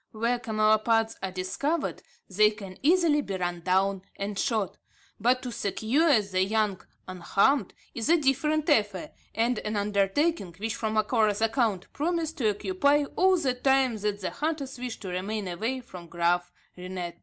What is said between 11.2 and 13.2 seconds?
account, promised to occupy